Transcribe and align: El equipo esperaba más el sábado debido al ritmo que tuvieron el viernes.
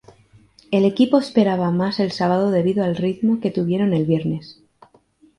El 0.71 0.83
equipo 0.85 1.19
esperaba 1.19 1.69
más 1.69 1.99
el 1.99 2.11
sábado 2.11 2.49
debido 2.49 2.83
al 2.83 2.95
ritmo 2.95 3.39
que 3.39 3.51
tuvieron 3.51 3.93
el 3.93 4.07
viernes. 4.07 4.59